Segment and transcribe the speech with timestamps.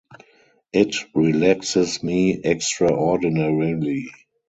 [0.73, 4.07] It relaxes me extraordinarily.